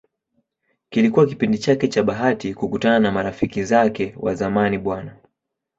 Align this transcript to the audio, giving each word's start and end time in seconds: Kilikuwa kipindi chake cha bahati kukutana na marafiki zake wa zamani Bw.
Kilikuwa 0.89 1.25
kipindi 1.25 1.57
chake 1.57 1.87
cha 1.87 2.03
bahati 2.03 2.53
kukutana 2.53 2.99
na 2.99 3.11
marafiki 3.11 3.63
zake 3.63 4.13
wa 4.17 4.35
zamani 4.35 4.77
Bw. 4.77 4.99